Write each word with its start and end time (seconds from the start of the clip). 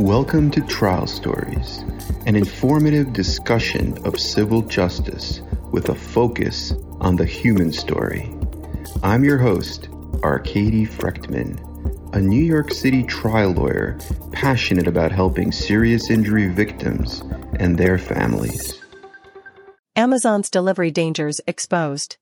Welcome 0.00 0.50
to 0.52 0.60
Trial 0.62 1.06
Stories, 1.06 1.84
an 2.26 2.34
informative 2.34 3.12
discussion 3.12 3.96
of 4.04 4.18
civil 4.18 4.62
justice 4.62 5.40
with 5.70 5.88
a 5.88 5.94
focus 5.94 6.72
on 7.00 7.14
the 7.14 7.24
human 7.24 7.72
story. 7.72 8.28
I'm 9.04 9.22
your 9.22 9.38
host, 9.38 9.88
Arkady 10.24 10.84
Frekhtman, 10.84 11.60
a 12.12 12.20
New 12.20 12.42
York 12.42 12.72
City 12.72 13.04
trial 13.04 13.52
lawyer 13.52 13.96
passionate 14.32 14.88
about 14.88 15.12
helping 15.12 15.52
serious 15.52 16.10
injury 16.10 16.48
victims 16.48 17.22
and 17.60 17.78
their 17.78 17.98
families. 17.98 18.82
Amazon's 19.94 20.50
delivery 20.50 20.90
dangers 20.90 21.40
exposed. 21.46 22.16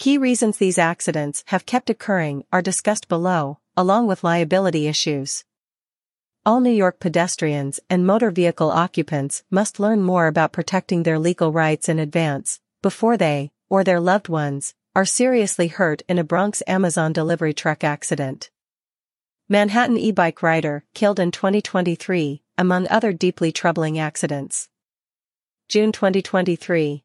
Key 0.00 0.18
reasons 0.18 0.58
these 0.58 0.78
accidents 0.78 1.44
have 1.46 1.64
kept 1.64 1.88
occurring 1.88 2.42
are 2.52 2.62
discussed 2.62 3.06
below, 3.06 3.60
along 3.76 4.08
with 4.08 4.24
liability 4.24 4.88
issues. 4.88 5.44
All 6.44 6.58
New 6.60 6.72
York 6.72 6.98
pedestrians 6.98 7.78
and 7.88 8.04
motor 8.04 8.32
vehicle 8.32 8.72
occupants 8.72 9.44
must 9.48 9.78
learn 9.78 10.02
more 10.02 10.26
about 10.26 10.52
protecting 10.52 11.04
their 11.04 11.20
legal 11.20 11.52
rights 11.52 11.88
in 11.88 12.00
advance, 12.00 12.58
before 12.82 13.16
they, 13.16 13.52
or 13.68 13.84
their 13.84 14.00
loved 14.00 14.28
ones, 14.28 14.74
are 14.94 15.04
seriously 15.04 15.68
hurt 15.68 16.02
in 16.08 16.18
a 16.18 16.24
Bronx 16.24 16.62
Amazon 16.66 17.12
delivery 17.12 17.52
truck 17.52 17.84
accident. 17.84 18.50
Manhattan 19.48 19.96
e-bike 19.96 20.42
rider 20.42 20.84
killed 20.94 21.20
in 21.20 21.30
2023, 21.30 22.42
among 22.58 22.88
other 22.88 23.12
deeply 23.12 23.52
troubling 23.52 23.98
accidents. 23.98 24.68
June 25.68 25.92
2023. 25.92 27.04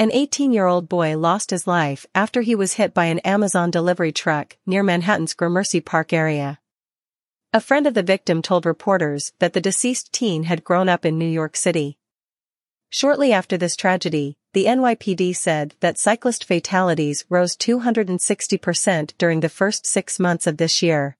An 0.00 0.10
18-year-old 0.10 0.88
boy 0.88 1.18
lost 1.18 1.50
his 1.50 1.66
life 1.66 2.06
after 2.14 2.42
he 2.42 2.54
was 2.54 2.74
hit 2.74 2.94
by 2.94 3.06
an 3.06 3.18
Amazon 3.20 3.70
delivery 3.70 4.12
truck 4.12 4.56
near 4.66 4.82
Manhattan's 4.82 5.34
Gramercy 5.34 5.80
Park 5.80 6.12
area. 6.12 6.60
A 7.52 7.60
friend 7.60 7.86
of 7.86 7.94
the 7.94 8.02
victim 8.02 8.42
told 8.42 8.66
reporters 8.66 9.32
that 9.38 9.54
the 9.54 9.60
deceased 9.60 10.12
teen 10.12 10.44
had 10.44 10.64
grown 10.64 10.88
up 10.88 11.06
in 11.06 11.18
New 11.18 11.28
York 11.28 11.56
City. 11.56 11.98
Shortly 12.90 13.32
after 13.32 13.56
this 13.56 13.74
tragedy, 13.74 14.36
the 14.58 14.64
NYPD 14.64 15.36
said 15.36 15.76
that 15.78 15.98
cyclist 15.98 16.42
fatalities 16.42 17.24
rose 17.28 17.56
260% 17.56 19.12
during 19.16 19.38
the 19.38 19.48
first 19.48 19.86
six 19.86 20.18
months 20.18 20.48
of 20.48 20.56
this 20.56 20.82
year. 20.82 21.16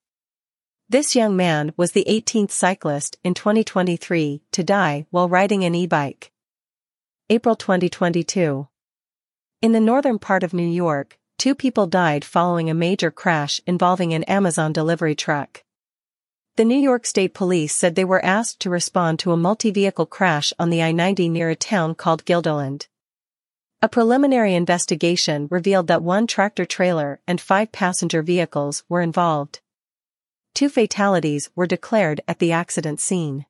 This 0.88 1.14
young 1.14 1.36
man 1.36 1.72
was 1.76 1.92
the 1.92 2.04
18th 2.08 2.50
cyclist 2.50 3.16
in 3.22 3.34
2023 3.34 4.42
to 4.50 4.64
die 4.64 5.06
while 5.10 5.28
riding 5.28 5.62
an 5.62 5.76
e-bike. 5.76 6.32
April 7.30 7.54
2022. 7.54 8.66
In 9.62 9.70
the 9.70 9.78
northern 9.78 10.18
part 10.18 10.42
of 10.42 10.52
New 10.52 10.66
York, 10.66 11.16
two 11.38 11.54
people 11.54 11.86
died 11.86 12.24
following 12.24 12.68
a 12.68 12.74
major 12.74 13.12
crash 13.12 13.60
involving 13.68 14.12
an 14.14 14.24
Amazon 14.24 14.72
delivery 14.72 15.14
truck. 15.14 15.62
The 16.56 16.64
New 16.64 16.80
York 16.80 17.06
State 17.06 17.34
Police 17.34 17.72
said 17.72 17.94
they 17.94 18.04
were 18.04 18.24
asked 18.24 18.58
to 18.62 18.68
respond 18.68 19.20
to 19.20 19.30
a 19.30 19.36
multi-vehicle 19.36 20.06
crash 20.06 20.52
on 20.58 20.70
the 20.70 20.82
I-90 20.82 21.30
near 21.30 21.50
a 21.50 21.54
town 21.54 21.94
called 21.94 22.24
Guilderland. 22.24 22.88
A 23.80 23.88
preliminary 23.88 24.56
investigation 24.56 25.46
revealed 25.52 25.86
that 25.86 26.02
one 26.02 26.26
tractor-trailer 26.26 27.20
and 27.28 27.40
five 27.40 27.70
passenger 27.70 28.22
vehicles 28.22 28.82
were 28.88 29.00
involved. 29.00 29.60
Two 30.52 30.68
fatalities 30.68 31.48
were 31.54 31.68
declared 31.68 32.20
at 32.26 32.40
the 32.40 32.50
accident 32.50 32.98
scene. 32.98 33.46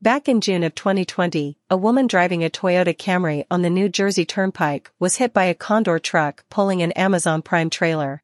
Back 0.00 0.28
in 0.28 0.40
June 0.40 0.62
of 0.62 0.76
2020, 0.76 1.58
a 1.68 1.76
woman 1.76 2.06
driving 2.06 2.44
a 2.44 2.48
Toyota 2.48 2.96
Camry 2.96 3.44
on 3.50 3.62
the 3.62 3.70
New 3.70 3.88
Jersey 3.88 4.24
Turnpike 4.24 4.92
was 5.00 5.16
hit 5.16 5.32
by 5.32 5.46
a 5.46 5.54
Condor 5.54 5.98
truck 5.98 6.44
pulling 6.48 6.80
an 6.80 6.92
Amazon 6.92 7.42
Prime 7.42 7.70
trailer. 7.70 8.22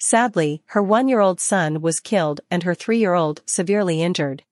Sadly, 0.00 0.64
her 0.66 0.82
one-year-old 0.82 1.40
son 1.40 1.80
was 1.80 2.00
killed 2.00 2.40
and 2.50 2.64
her 2.64 2.74
three-year-old 2.74 3.42
severely 3.46 4.02
injured. 4.02 4.42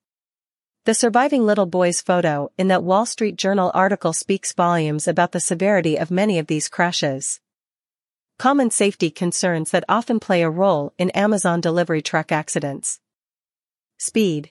The 0.84 0.94
surviving 0.94 1.46
little 1.46 1.66
boy's 1.66 2.00
photo 2.00 2.50
in 2.58 2.66
that 2.66 2.82
Wall 2.82 3.06
Street 3.06 3.36
Journal 3.36 3.70
article 3.72 4.12
speaks 4.12 4.52
volumes 4.52 5.06
about 5.06 5.30
the 5.30 5.38
severity 5.38 5.96
of 5.96 6.10
many 6.10 6.40
of 6.40 6.48
these 6.48 6.68
crashes. 6.68 7.38
Common 8.36 8.68
safety 8.72 9.08
concerns 9.08 9.70
that 9.70 9.84
often 9.88 10.18
play 10.18 10.42
a 10.42 10.50
role 10.50 10.92
in 10.98 11.10
Amazon 11.10 11.60
delivery 11.60 12.02
truck 12.02 12.32
accidents. 12.32 12.98
Speed. 13.96 14.50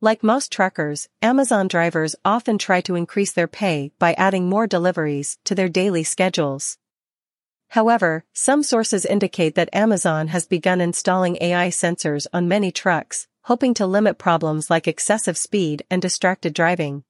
Like 0.00 0.22
most 0.22 0.52
truckers, 0.52 1.08
Amazon 1.20 1.66
drivers 1.66 2.14
often 2.24 2.56
try 2.56 2.80
to 2.82 2.94
increase 2.94 3.32
their 3.32 3.48
pay 3.48 3.90
by 3.98 4.12
adding 4.12 4.48
more 4.48 4.68
deliveries 4.68 5.38
to 5.42 5.56
their 5.56 5.68
daily 5.68 6.04
schedules. 6.04 6.78
However, 7.70 8.24
some 8.32 8.62
sources 8.62 9.04
indicate 9.04 9.56
that 9.56 9.70
Amazon 9.72 10.28
has 10.28 10.46
begun 10.46 10.80
installing 10.80 11.36
AI 11.40 11.70
sensors 11.70 12.28
on 12.32 12.46
many 12.46 12.70
trucks, 12.70 13.26
hoping 13.42 13.74
to 13.74 13.86
limit 13.86 14.18
problems 14.18 14.70
like 14.70 14.86
excessive 14.86 15.36
speed 15.36 15.82
and 15.90 16.00
distracted 16.00 16.54
driving. 16.54 17.04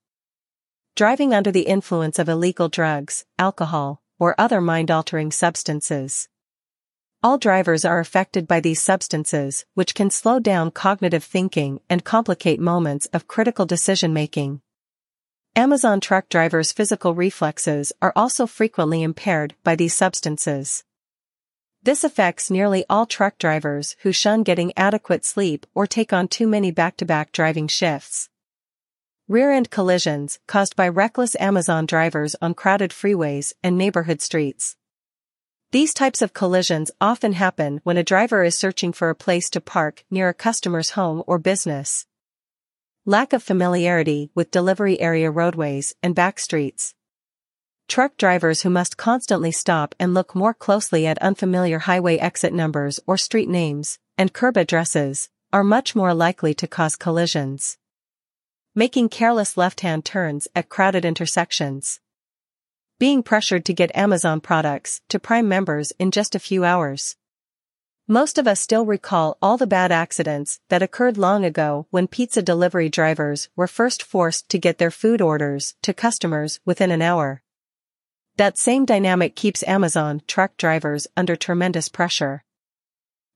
Driving 0.96 1.34
under 1.34 1.50
the 1.50 1.62
influence 1.62 2.18
of 2.18 2.28
illegal 2.28 2.68
drugs, 2.68 3.24
alcohol, 3.38 4.02
or 4.18 4.34
other 4.38 4.60
mind-altering 4.60 5.30
substances. 5.30 6.28
All 7.22 7.38
drivers 7.38 7.84
are 7.84 8.00
affected 8.00 8.48
by 8.48 8.60
these 8.60 8.82
substances, 8.82 9.64
which 9.74 9.94
can 9.94 10.10
slow 10.10 10.38
down 10.40 10.70
cognitive 10.70 11.22
thinking 11.22 11.80
and 11.88 12.04
complicate 12.04 12.58
moments 12.60 13.06
of 13.06 13.28
critical 13.28 13.64
decision-making. 13.64 14.60
Amazon 15.54 16.00
truck 16.00 16.28
drivers' 16.28 16.72
physical 16.72 17.14
reflexes 17.14 17.92
are 18.00 18.12
also 18.16 18.46
frequently 18.46 19.02
impaired 19.02 19.54
by 19.62 19.76
these 19.76 19.94
substances. 19.94 20.82
This 21.84 22.04
affects 22.04 22.48
nearly 22.48 22.84
all 22.88 23.06
truck 23.06 23.38
drivers 23.38 23.96
who 24.02 24.12
shun 24.12 24.44
getting 24.44 24.72
adequate 24.76 25.24
sleep 25.24 25.66
or 25.74 25.84
take 25.84 26.12
on 26.12 26.28
too 26.28 26.46
many 26.46 26.70
back-to-back 26.70 27.32
driving 27.32 27.66
shifts. 27.66 28.28
Rear-end 29.26 29.68
collisions 29.70 30.38
caused 30.46 30.76
by 30.76 30.86
reckless 30.86 31.34
Amazon 31.40 31.86
drivers 31.86 32.36
on 32.40 32.54
crowded 32.54 32.92
freeways 32.92 33.52
and 33.64 33.76
neighborhood 33.76 34.20
streets. 34.20 34.76
These 35.72 35.92
types 35.92 36.22
of 36.22 36.32
collisions 36.32 36.92
often 37.00 37.32
happen 37.32 37.80
when 37.82 37.96
a 37.96 38.04
driver 38.04 38.44
is 38.44 38.56
searching 38.56 38.92
for 38.92 39.10
a 39.10 39.16
place 39.16 39.50
to 39.50 39.60
park 39.60 40.04
near 40.08 40.28
a 40.28 40.34
customer's 40.34 40.90
home 40.90 41.24
or 41.26 41.40
business. 41.40 42.06
Lack 43.04 43.32
of 43.32 43.42
familiarity 43.42 44.30
with 44.36 44.52
delivery 44.52 45.00
area 45.00 45.32
roadways 45.32 45.96
and 46.00 46.14
back 46.14 46.38
streets. 46.38 46.94
Truck 47.92 48.16
drivers 48.16 48.62
who 48.62 48.70
must 48.70 48.96
constantly 48.96 49.52
stop 49.52 49.94
and 50.00 50.14
look 50.14 50.34
more 50.34 50.54
closely 50.54 51.06
at 51.06 51.18
unfamiliar 51.18 51.80
highway 51.80 52.16
exit 52.16 52.54
numbers 52.54 52.98
or 53.06 53.18
street 53.18 53.50
names 53.50 53.98
and 54.16 54.32
curb 54.32 54.56
addresses 54.56 55.28
are 55.52 55.62
much 55.62 55.94
more 55.94 56.14
likely 56.14 56.54
to 56.54 56.66
cause 56.66 56.96
collisions. 56.96 57.76
Making 58.74 59.10
careless 59.10 59.58
left-hand 59.58 60.06
turns 60.06 60.48
at 60.56 60.70
crowded 60.70 61.04
intersections 61.04 62.00
being 62.98 63.22
pressured 63.22 63.66
to 63.66 63.74
get 63.74 63.94
Amazon 63.94 64.40
products 64.40 65.02
to 65.10 65.18
Prime 65.18 65.46
members 65.46 65.92
in 65.98 66.10
just 66.10 66.34
a 66.34 66.38
few 66.38 66.64
hours. 66.64 67.16
Most 68.08 68.38
of 68.38 68.48
us 68.48 68.58
still 68.58 68.86
recall 68.86 69.36
all 69.42 69.58
the 69.58 69.66
bad 69.66 69.92
accidents 69.92 70.60
that 70.70 70.80
occurred 70.80 71.18
long 71.18 71.44
ago 71.44 71.88
when 71.90 72.06
pizza 72.06 72.40
delivery 72.40 72.88
drivers 72.88 73.50
were 73.54 73.66
first 73.66 74.02
forced 74.02 74.48
to 74.48 74.56
get 74.56 74.78
their 74.78 74.90
food 74.90 75.20
orders 75.20 75.74
to 75.82 75.92
customers 75.92 76.58
within 76.64 76.90
an 76.90 77.02
hour. 77.02 77.42
That 78.36 78.56
same 78.56 78.86
dynamic 78.86 79.36
keeps 79.36 79.62
Amazon 79.64 80.22
truck 80.26 80.56
drivers 80.56 81.06
under 81.16 81.36
tremendous 81.36 81.90
pressure. 81.90 82.44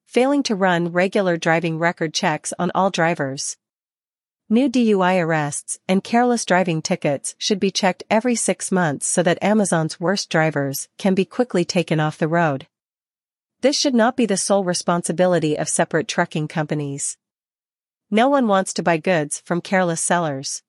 Failing 0.07 0.43
to 0.45 0.55
run 0.55 0.91
regular 0.91 1.37
driving 1.37 1.79
record 1.79 2.15
checks 2.15 2.55
on 2.59 2.71
all 2.75 2.89
drivers. 2.89 3.59
New 4.49 4.71
DUI 4.71 5.21
arrests 5.23 5.79
and 5.87 6.03
careless 6.03 6.47
driving 6.47 6.81
tickets 6.81 7.35
should 7.37 7.61
be 7.61 7.71
checked 7.71 8.05
every 8.09 8.35
six 8.35 8.73
months 8.73 9.07
so 9.07 9.23
that 9.23 9.43
Amazon's 9.43 10.01
worst 10.01 10.31
drivers 10.31 10.89
can 10.97 11.15
be 11.15 11.27
quickly 11.27 11.65
taken 11.65 12.01
off 12.01 12.17
the 12.17 12.29
road. 12.29 12.67
This 13.61 13.79
should 13.79 13.95
not 13.95 14.17
be 14.17 14.25
the 14.25 14.37
sole 14.39 14.65
responsibility 14.65 15.59
of 15.59 15.69
separate 15.69 16.09
trucking 16.09 16.49
companies. 16.49 17.19
No 18.11 18.29
one 18.29 18.47
wants 18.47 18.73
to 18.75 18.83
buy 18.83 18.97
goods 18.97 19.43
from 19.45 19.61
careless 19.61 20.01
sellers. 20.01 20.63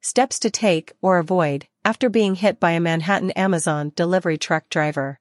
Steps 0.00 0.38
to 0.38 0.50
take 0.50 0.92
or 1.02 1.18
avoid 1.18 1.66
after 1.84 2.08
being 2.08 2.36
hit 2.36 2.60
by 2.60 2.70
a 2.70 2.80
Manhattan 2.80 3.32
Amazon 3.32 3.92
delivery 3.96 4.38
truck 4.38 4.68
driver. 4.68 5.18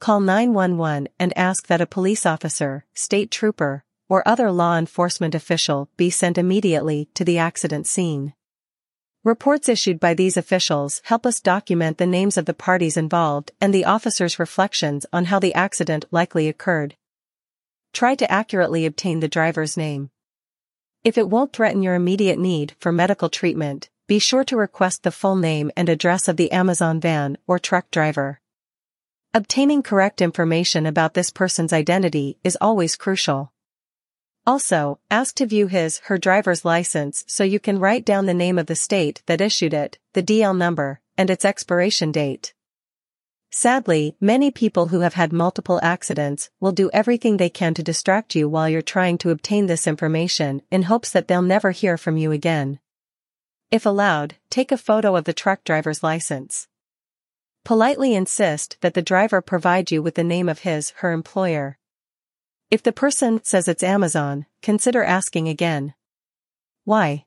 Call 0.00 0.20
911 0.20 1.08
and 1.18 1.36
ask 1.36 1.66
that 1.66 1.80
a 1.80 1.86
police 1.86 2.26
officer, 2.26 2.84
state 2.94 3.30
trooper, 3.30 3.84
or 4.08 4.26
other 4.28 4.50
law 4.50 4.76
enforcement 4.76 5.34
official 5.34 5.88
be 5.96 6.10
sent 6.10 6.36
immediately 6.36 7.08
to 7.14 7.24
the 7.24 7.38
accident 7.38 7.86
scene. 7.86 8.34
Reports 9.24 9.68
issued 9.68 9.98
by 9.98 10.12
these 10.14 10.36
officials 10.36 11.00
help 11.04 11.24
us 11.24 11.40
document 11.40 11.98
the 11.98 12.06
names 12.06 12.36
of 12.36 12.44
the 12.46 12.54
parties 12.54 12.96
involved 12.96 13.52
and 13.60 13.72
the 13.72 13.84
officer's 13.84 14.38
reflections 14.38 15.06
on 15.12 15.26
how 15.26 15.38
the 15.38 15.54
accident 15.54 16.04
likely 16.10 16.48
occurred. 16.48 16.96
Try 17.92 18.14
to 18.14 18.30
accurately 18.30 18.84
obtain 18.84 19.20
the 19.20 19.28
driver's 19.28 19.76
name. 19.76 20.10
If 21.02 21.16
it 21.16 21.30
won't 21.30 21.54
threaten 21.54 21.82
your 21.82 21.94
immediate 21.94 22.38
need 22.38 22.74
for 22.78 22.92
medical 22.92 23.30
treatment, 23.30 23.88
be 24.06 24.18
sure 24.18 24.44
to 24.44 24.56
request 24.56 25.02
the 25.02 25.10
full 25.10 25.34
name 25.34 25.70
and 25.74 25.88
address 25.88 26.28
of 26.28 26.36
the 26.36 26.52
Amazon 26.52 27.00
van 27.00 27.38
or 27.46 27.58
truck 27.58 27.90
driver. 27.90 28.38
Obtaining 29.32 29.82
correct 29.82 30.20
information 30.20 30.84
about 30.84 31.14
this 31.14 31.30
person's 31.30 31.72
identity 31.72 32.36
is 32.44 32.58
always 32.60 32.96
crucial. 32.96 33.50
Also, 34.46 34.98
ask 35.10 35.36
to 35.36 35.46
view 35.46 35.68
his, 35.68 36.00
her 36.00 36.18
driver's 36.18 36.66
license 36.66 37.24
so 37.26 37.44
you 37.44 37.60
can 37.60 37.78
write 37.78 38.04
down 38.04 38.26
the 38.26 38.34
name 38.34 38.58
of 38.58 38.66
the 38.66 38.76
state 38.76 39.22
that 39.24 39.40
issued 39.40 39.72
it, 39.72 39.96
the 40.12 40.22
DL 40.22 40.54
number, 40.54 41.00
and 41.16 41.30
its 41.30 41.46
expiration 41.46 42.12
date. 42.12 42.52
Sadly, 43.52 44.14
many 44.20 44.52
people 44.52 44.86
who 44.88 45.00
have 45.00 45.14
had 45.14 45.32
multiple 45.32 45.80
accidents 45.82 46.50
will 46.60 46.70
do 46.70 46.88
everything 46.92 47.36
they 47.36 47.50
can 47.50 47.74
to 47.74 47.82
distract 47.82 48.36
you 48.36 48.48
while 48.48 48.68
you're 48.68 48.80
trying 48.80 49.18
to 49.18 49.30
obtain 49.30 49.66
this 49.66 49.88
information 49.88 50.62
in 50.70 50.82
hopes 50.82 51.10
that 51.10 51.26
they'll 51.26 51.42
never 51.42 51.72
hear 51.72 51.98
from 51.98 52.16
you 52.16 52.30
again. 52.30 52.78
If 53.72 53.84
allowed, 53.84 54.36
take 54.50 54.70
a 54.70 54.78
photo 54.78 55.16
of 55.16 55.24
the 55.24 55.32
truck 55.32 55.64
driver's 55.64 56.02
license. 56.02 56.68
Politely 57.64 58.14
insist 58.14 58.76
that 58.82 58.94
the 58.94 59.02
driver 59.02 59.42
provide 59.42 59.90
you 59.90 60.00
with 60.00 60.14
the 60.14 60.24
name 60.24 60.48
of 60.48 60.60
his, 60.60 60.90
her 60.98 61.10
employer. 61.10 61.76
If 62.70 62.84
the 62.84 62.92
person 62.92 63.42
says 63.42 63.66
it's 63.66 63.82
Amazon, 63.82 64.46
consider 64.62 65.02
asking 65.02 65.48
again. 65.48 65.94
Why? 66.84 67.26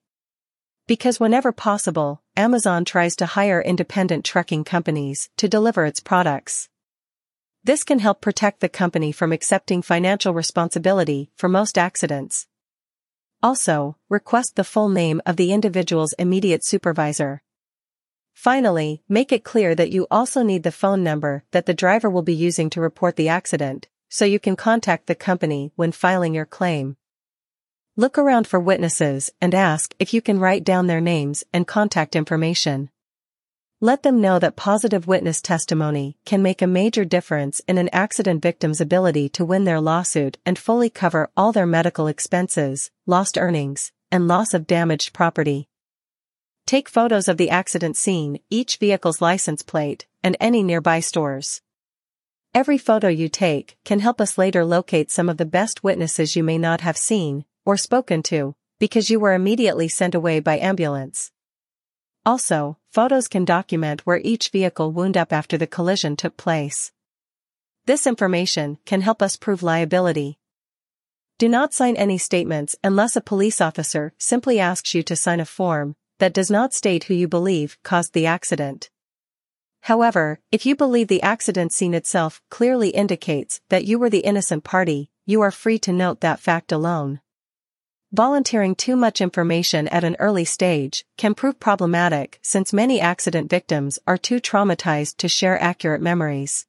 Because 0.87 1.19
whenever 1.19 1.51
possible, 1.51 2.22
Amazon 2.35 2.83
tries 2.83 3.15
to 3.17 3.27
hire 3.27 3.61
independent 3.61 4.25
trucking 4.25 4.63
companies 4.63 5.29
to 5.37 5.47
deliver 5.47 5.85
its 5.85 5.99
products. 5.99 6.67
This 7.63 7.83
can 7.83 7.99
help 7.99 8.21
protect 8.21 8.59
the 8.59 8.69
company 8.69 9.11
from 9.11 9.31
accepting 9.31 9.83
financial 9.83 10.33
responsibility 10.33 11.29
for 11.35 11.47
most 11.47 11.77
accidents. 11.77 12.47
Also, 13.43 13.97
request 14.09 14.55
the 14.55 14.63
full 14.63 14.89
name 14.89 15.21
of 15.27 15.35
the 15.35 15.53
individual's 15.53 16.13
immediate 16.13 16.65
supervisor. 16.65 17.43
Finally, 18.33 19.03
make 19.07 19.31
it 19.31 19.43
clear 19.43 19.75
that 19.75 19.91
you 19.91 20.07
also 20.09 20.41
need 20.41 20.63
the 20.63 20.71
phone 20.71 21.03
number 21.03 21.43
that 21.51 21.67
the 21.67 21.73
driver 21.73 22.09
will 22.09 22.23
be 22.23 22.33
using 22.33 22.67
to 22.71 22.81
report 22.81 23.15
the 23.15 23.29
accident, 23.29 23.87
so 24.09 24.25
you 24.25 24.39
can 24.39 24.55
contact 24.55 25.05
the 25.05 25.13
company 25.13 25.71
when 25.75 25.91
filing 25.91 26.33
your 26.33 26.47
claim. 26.47 26.97
Look 27.95 28.17
around 28.17 28.47
for 28.47 28.59
witnesses 28.59 29.29
and 29.39 29.53
ask 29.53 29.93
if 29.99 30.15
you 30.15 30.21
can 30.21 30.39
write 30.39 30.63
down 30.63 30.87
their 30.87 30.99
names 30.99 31.43
and 31.53 31.67
contact 31.67 32.15
information. 32.15 32.89
Let 33.81 34.01
them 34.01 34.19
know 34.19 34.39
that 34.39 34.55
positive 34.55 35.05
witness 35.05 35.43
testimony 35.43 36.17
can 36.25 36.41
make 36.41 36.63
a 36.63 36.67
major 36.67 37.05
difference 37.05 37.61
in 37.67 37.77
an 37.77 37.89
accident 37.93 38.41
victim's 38.41 38.81
ability 38.81 39.29
to 39.29 39.45
win 39.45 39.65
their 39.65 39.79
lawsuit 39.79 40.39
and 40.43 40.57
fully 40.57 40.89
cover 40.89 41.29
all 41.37 41.51
their 41.51 41.67
medical 41.67 42.07
expenses, 42.07 42.89
lost 43.05 43.37
earnings, 43.37 43.91
and 44.11 44.27
loss 44.27 44.55
of 44.55 44.65
damaged 44.65 45.13
property. 45.13 45.69
Take 46.65 46.89
photos 46.89 47.27
of 47.27 47.37
the 47.37 47.51
accident 47.51 47.95
scene, 47.95 48.39
each 48.49 48.77
vehicle's 48.77 49.21
license 49.21 49.61
plate, 49.61 50.07
and 50.23 50.35
any 50.39 50.63
nearby 50.63 50.99
stores. 50.99 51.61
Every 52.55 52.79
photo 52.79 53.07
you 53.07 53.29
take 53.29 53.77
can 53.85 53.99
help 53.99 54.19
us 54.19 54.39
later 54.39 54.65
locate 54.65 55.11
some 55.11 55.29
of 55.29 55.37
the 55.37 55.45
best 55.45 55.83
witnesses 55.83 56.35
you 56.35 56.43
may 56.43 56.57
not 56.57 56.81
have 56.81 56.97
seen 56.97 57.45
or 57.65 57.77
spoken 57.77 58.23
to 58.23 58.55
because 58.79 59.09
you 59.09 59.19
were 59.19 59.33
immediately 59.33 59.87
sent 59.87 60.13
away 60.13 60.39
by 60.39 60.57
ambulance. 60.57 61.31
Also, 62.25 62.77
photos 62.91 63.27
can 63.27 63.45
document 63.45 64.05
where 64.05 64.21
each 64.23 64.49
vehicle 64.49 64.91
wound 64.91 65.17
up 65.17 65.33
after 65.33 65.57
the 65.57 65.67
collision 65.67 66.15
took 66.15 66.37
place. 66.37 66.91
This 67.85 68.07
information 68.07 68.77
can 68.85 69.01
help 69.01 69.21
us 69.21 69.35
prove 69.35 69.61
liability. 69.61 70.39
Do 71.37 71.49
not 71.49 71.73
sign 71.73 71.97
any 71.97 72.17
statements 72.17 72.75
unless 72.83 73.15
a 73.15 73.21
police 73.21 73.59
officer 73.59 74.13
simply 74.17 74.59
asks 74.59 74.93
you 74.93 75.03
to 75.03 75.15
sign 75.15 75.39
a 75.39 75.45
form 75.45 75.95
that 76.19 76.33
does 76.33 76.49
not 76.49 76.73
state 76.73 77.05
who 77.05 77.13
you 77.13 77.27
believe 77.27 77.77
caused 77.83 78.13
the 78.13 78.25
accident. 78.25 78.89
However, 79.81 80.39
if 80.51 80.65
you 80.65 80.77
believe 80.77 81.09
the 81.09 81.21
accident 81.21 81.73
scene 81.73 81.93
itself 81.93 82.41
clearly 82.49 82.89
indicates 82.89 83.59
that 83.67 83.83
you 83.83 83.99
were 83.99 84.09
the 84.09 84.19
innocent 84.19 84.63
party, 84.63 85.09
you 85.25 85.41
are 85.41 85.51
free 85.51 85.77
to 85.79 85.91
note 85.91 86.21
that 86.21 86.39
fact 86.39 86.71
alone. 86.71 87.19
Volunteering 88.13 88.75
too 88.75 88.95
much 88.95 89.21
information 89.21 89.87
at 89.87 90.03
an 90.03 90.15
early 90.19 90.45
stage 90.45 91.03
can 91.17 91.33
prove 91.33 91.59
problematic 91.59 92.37
since 92.43 92.71
many 92.71 93.01
accident 93.01 93.49
victims 93.49 93.97
are 94.05 94.19
too 94.19 94.39
traumatized 94.39 95.17
to 95.17 95.27
share 95.27 95.59
accurate 95.59 95.99
memories. 95.99 96.67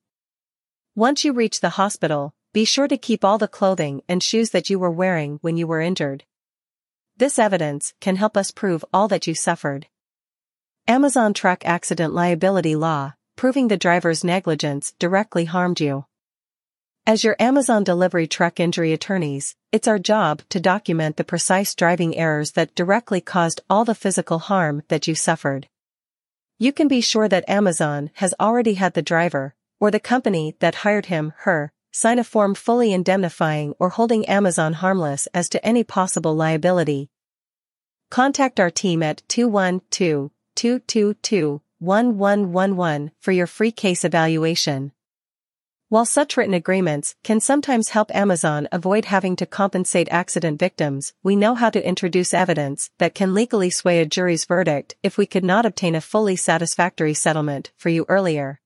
Once 0.96 1.22
you 1.22 1.34
reach 1.34 1.60
the 1.60 1.76
hospital, 1.76 2.32
be 2.54 2.64
sure 2.64 2.88
to 2.88 2.96
keep 2.96 3.26
all 3.26 3.36
the 3.36 3.46
clothing 3.46 4.00
and 4.08 4.22
shoes 4.22 4.52
that 4.52 4.70
you 4.70 4.78
were 4.78 4.90
wearing 4.90 5.38
when 5.42 5.58
you 5.58 5.66
were 5.66 5.82
injured. 5.82 6.24
This 7.18 7.38
evidence 7.38 7.92
can 8.00 8.16
help 8.16 8.38
us 8.38 8.50
prove 8.50 8.82
all 8.90 9.06
that 9.08 9.26
you 9.26 9.34
suffered. 9.34 9.86
Amazon 10.88 11.34
truck 11.34 11.62
accident 11.66 12.14
liability 12.14 12.74
law, 12.74 13.12
proving 13.36 13.68
the 13.68 13.76
driver's 13.76 14.24
negligence 14.24 14.94
directly 14.98 15.44
harmed 15.44 15.78
you. 15.78 16.06
As 17.06 17.22
your 17.22 17.36
Amazon 17.38 17.84
delivery 17.84 18.26
truck 18.26 18.58
injury 18.58 18.94
attorneys, 18.94 19.56
it's 19.70 19.86
our 19.86 19.98
job 19.98 20.40
to 20.48 20.58
document 20.58 21.18
the 21.18 21.24
precise 21.24 21.74
driving 21.74 22.16
errors 22.16 22.52
that 22.52 22.74
directly 22.74 23.20
caused 23.20 23.60
all 23.68 23.84
the 23.84 23.94
physical 23.94 24.38
harm 24.38 24.82
that 24.88 25.06
you 25.06 25.14
suffered. 25.14 25.68
You 26.58 26.72
can 26.72 26.88
be 26.88 27.02
sure 27.02 27.28
that 27.28 27.46
Amazon 27.46 28.10
has 28.14 28.32
already 28.40 28.72
had 28.74 28.94
the 28.94 29.02
driver, 29.02 29.54
or 29.78 29.90
the 29.90 30.00
company 30.00 30.56
that 30.60 30.76
hired 30.76 31.04
him, 31.06 31.34
her, 31.40 31.72
sign 31.92 32.18
a 32.18 32.24
form 32.24 32.54
fully 32.54 32.94
indemnifying 32.94 33.74
or 33.78 33.90
holding 33.90 34.24
Amazon 34.24 34.72
harmless 34.72 35.28
as 35.34 35.50
to 35.50 35.62
any 35.62 35.84
possible 35.84 36.34
liability. 36.34 37.10
Contact 38.10 38.58
our 38.58 38.70
team 38.70 39.02
at 39.02 39.22
212 39.28 40.30
222-1111 40.56 43.10
for 43.20 43.32
your 43.32 43.46
free 43.46 43.72
case 43.72 44.06
evaluation. 44.06 44.92
While 45.90 46.06
such 46.06 46.36
written 46.36 46.54
agreements 46.54 47.14
can 47.22 47.40
sometimes 47.40 47.90
help 47.90 48.12
Amazon 48.14 48.66
avoid 48.72 49.04
having 49.04 49.36
to 49.36 49.46
compensate 49.46 50.08
accident 50.10 50.58
victims, 50.58 51.12
we 51.22 51.36
know 51.36 51.54
how 51.54 51.68
to 51.68 51.86
introduce 51.86 52.32
evidence 52.32 52.90
that 52.98 53.14
can 53.14 53.34
legally 53.34 53.68
sway 53.68 54.00
a 54.00 54.06
jury's 54.06 54.46
verdict 54.46 54.96
if 55.02 55.18
we 55.18 55.26
could 55.26 55.44
not 55.44 55.66
obtain 55.66 55.94
a 55.94 56.00
fully 56.00 56.36
satisfactory 56.36 57.12
settlement 57.12 57.70
for 57.76 57.90
you 57.90 58.06
earlier. 58.08 58.60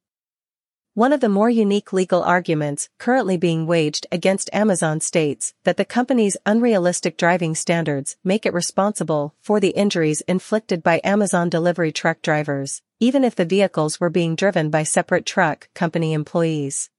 One 0.95 1.13
of 1.13 1.21
the 1.21 1.29
more 1.29 1.51
unique 1.51 1.93
legal 1.93 2.23
arguments 2.23 2.89
currently 2.99 3.37
being 3.37 3.67
waged 3.67 4.07
against 4.13 4.51
Amazon 4.53 5.01
states 5.01 5.55
that 5.65 5.77
the 5.77 5.85
company's 5.85 6.37
unrealistic 6.47 7.17
driving 7.17 7.57
standards 7.57 8.17
make 8.23 8.47
it 8.47 8.55
responsible 8.55 9.35
for 9.41 9.59
the 9.59 9.71
injuries 9.71 10.23
inflicted 10.23 10.85
by 10.85 11.01
Amazon 11.03 11.51
delivery 11.51 11.91
truck 11.91 12.23
drivers, 12.23 12.81
even 13.01 13.25
if 13.25 13.35
the 13.35 13.45
vehicles 13.45 13.99
were 13.99 14.11
being 14.11 14.37
driven 14.37 14.71
by 14.71 14.85
separate 14.85 15.27
truck 15.27 15.69
company 15.75 16.13
employees. 16.13 16.91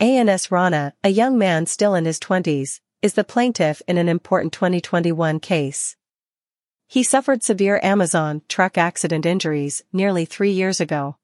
Anas 0.00 0.50
Rana, 0.50 0.92
a 1.04 1.08
young 1.08 1.38
man 1.38 1.66
still 1.66 1.94
in 1.94 2.04
his 2.04 2.18
20s, 2.18 2.80
is 3.00 3.14
the 3.14 3.22
plaintiff 3.22 3.80
in 3.86 3.96
an 3.96 4.08
important 4.08 4.52
2021 4.52 5.38
case. 5.38 5.96
He 6.88 7.04
suffered 7.04 7.44
severe 7.44 7.78
Amazon 7.80 8.42
truck 8.48 8.76
accident 8.76 9.24
injuries 9.24 9.84
nearly 9.92 10.24
three 10.24 10.50
years 10.50 10.80
ago. 10.80 11.16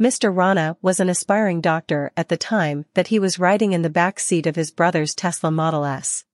Mr. 0.00 0.34
Rana 0.34 0.76
was 0.82 0.98
an 0.98 1.08
aspiring 1.08 1.60
doctor 1.60 2.10
at 2.16 2.28
the 2.28 2.36
time 2.36 2.84
that 2.94 3.08
he 3.08 3.20
was 3.20 3.38
riding 3.38 3.72
in 3.72 3.82
the 3.82 3.90
back 3.90 4.18
seat 4.18 4.46
of 4.46 4.56
his 4.56 4.72
brother's 4.72 5.14
Tesla 5.14 5.52
Model 5.52 5.84
S. 5.84 6.24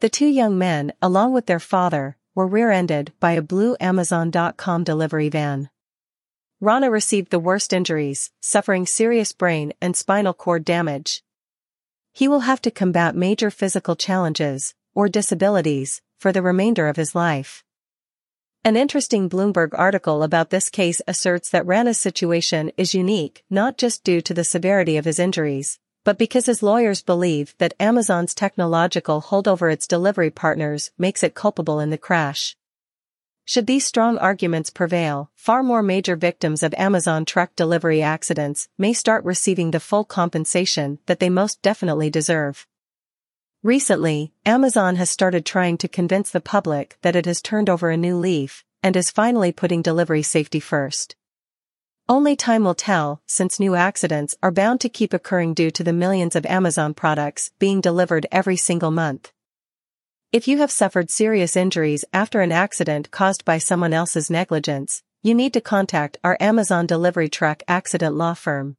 The 0.00 0.10
two 0.10 0.26
young 0.26 0.58
men, 0.58 0.92
along 1.00 1.32
with 1.32 1.46
their 1.46 1.60
father, 1.60 2.18
were 2.34 2.46
rear-ended 2.46 3.12
by 3.18 3.32
a 3.32 3.42
blue 3.42 3.76
Amazon.com 3.80 4.84
delivery 4.84 5.30
van. 5.30 5.70
Rana 6.62 6.90
received 6.90 7.30
the 7.30 7.38
worst 7.38 7.72
injuries, 7.72 8.32
suffering 8.42 8.84
serious 8.84 9.32
brain 9.32 9.72
and 9.80 9.96
spinal 9.96 10.34
cord 10.34 10.62
damage. 10.62 11.22
He 12.12 12.28
will 12.28 12.40
have 12.40 12.60
to 12.60 12.70
combat 12.70 13.16
major 13.16 13.50
physical 13.50 13.96
challenges, 13.96 14.74
or 14.94 15.08
disabilities, 15.08 16.02
for 16.18 16.32
the 16.32 16.42
remainder 16.42 16.86
of 16.86 16.96
his 16.96 17.14
life. 17.14 17.64
An 18.62 18.76
interesting 18.76 19.30
Bloomberg 19.30 19.70
article 19.72 20.22
about 20.22 20.50
this 20.50 20.68
case 20.68 21.00
asserts 21.08 21.48
that 21.48 21.64
Rana's 21.64 21.98
situation 21.98 22.72
is 22.76 22.92
unique 22.92 23.42
not 23.48 23.78
just 23.78 24.04
due 24.04 24.20
to 24.20 24.34
the 24.34 24.44
severity 24.44 24.98
of 24.98 25.06
his 25.06 25.18
injuries, 25.18 25.78
but 26.04 26.18
because 26.18 26.44
his 26.44 26.62
lawyers 26.62 27.00
believe 27.00 27.54
that 27.56 27.72
Amazon's 27.80 28.34
technological 28.34 29.22
hold 29.22 29.48
over 29.48 29.70
its 29.70 29.86
delivery 29.86 30.30
partners 30.30 30.90
makes 30.98 31.22
it 31.22 31.34
culpable 31.34 31.80
in 31.80 31.88
the 31.88 31.96
crash. 31.96 32.54
Should 33.44 33.66
these 33.66 33.84
strong 33.84 34.16
arguments 34.18 34.70
prevail, 34.70 35.30
far 35.34 35.62
more 35.62 35.82
major 35.82 36.16
victims 36.16 36.62
of 36.62 36.74
Amazon 36.74 37.24
truck 37.24 37.56
delivery 37.56 38.00
accidents 38.00 38.68
may 38.78 38.92
start 38.92 39.24
receiving 39.24 39.70
the 39.70 39.80
full 39.80 40.04
compensation 40.04 40.98
that 41.06 41.18
they 41.18 41.30
most 41.30 41.60
definitely 41.62 42.10
deserve. 42.10 42.66
Recently, 43.62 44.32
Amazon 44.46 44.96
has 44.96 45.10
started 45.10 45.44
trying 45.44 45.76
to 45.78 45.88
convince 45.88 46.30
the 46.30 46.40
public 46.40 46.96
that 47.02 47.16
it 47.16 47.26
has 47.26 47.42
turned 47.42 47.68
over 47.68 47.90
a 47.90 47.96
new 47.96 48.16
leaf 48.16 48.64
and 48.82 48.96
is 48.96 49.10
finally 49.10 49.52
putting 49.52 49.82
delivery 49.82 50.22
safety 50.22 50.60
first. 50.60 51.16
Only 52.08 52.34
time 52.34 52.64
will 52.64 52.74
tell, 52.74 53.20
since 53.26 53.60
new 53.60 53.74
accidents 53.74 54.34
are 54.42 54.50
bound 54.50 54.80
to 54.80 54.88
keep 54.88 55.12
occurring 55.12 55.54
due 55.54 55.70
to 55.70 55.84
the 55.84 55.92
millions 55.92 56.34
of 56.34 56.46
Amazon 56.46 56.94
products 56.94 57.52
being 57.58 57.80
delivered 57.80 58.26
every 58.32 58.56
single 58.56 58.90
month. 58.90 59.32
If 60.32 60.46
you 60.46 60.58
have 60.58 60.70
suffered 60.70 61.10
serious 61.10 61.56
injuries 61.56 62.04
after 62.12 62.40
an 62.40 62.52
accident 62.52 63.10
caused 63.10 63.44
by 63.44 63.58
someone 63.58 63.92
else's 63.92 64.30
negligence, 64.30 65.02
you 65.24 65.34
need 65.34 65.52
to 65.54 65.60
contact 65.60 66.18
our 66.22 66.36
Amazon 66.38 66.86
delivery 66.86 67.28
truck 67.28 67.64
accident 67.66 68.14
law 68.14 68.34
firm. 68.34 68.76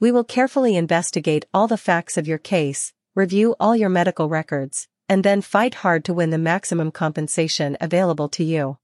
We 0.00 0.12
will 0.12 0.22
carefully 0.22 0.76
investigate 0.76 1.46
all 1.54 1.66
the 1.66 1.78
facts 1.78 2.18
of 2.18 2.28
your 2.28 2.36
case 2.36 2.92
review 3.14 3.56
all 3.58 3.74
your 3.74 3.88
medical 3.88 4.28
records, 4.28 4.86
and 5.08 5.24
then 5.24 5.40
fight 5.40 5.76
hard 5.76 6.04
to 6.04 6.12
win 6.12 6.28
the 6.28 6.36
maximum 6.36 6.90
compensation 6.90 7.78
available 7.80 8.28
to 8.28 8.44
you. 8.44 8.76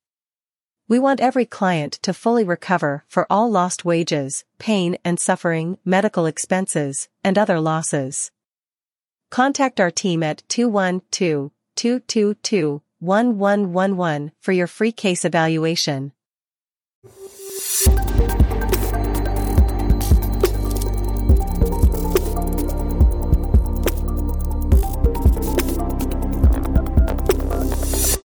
We 0.88 0.98
want 0.98 1.20
every 1.20 1.44
client 1.44 1.92
to 2.02 2.14
fully 2.14 2.42
recover 2.42 3.04
for 3.06 3.26
all 3.28 3.50
lost 3.50 3.84
wages, 3.84 4.44
pain 4.58 4.96
and 5.04 5.20
suffering, 5.20 5.76
medical 5.84 6.24
expenses, 6.24 7.10
and 7.22 7.36
other 7.36 7.60
losses. 7.60 8.30
Contact 9.30 9.78
our 9.78 9.90
team 9.90 10.22
at 10.22 10.42
222 11.76 12.82
1111 12.98 14.32
for 14.40 14.52
your 14.52 14.66
free 14.66 14.92
case 14.92 15.24
evaluation. 15.24 16.12